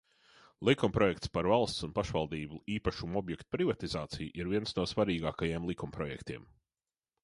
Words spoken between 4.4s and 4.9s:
ir viens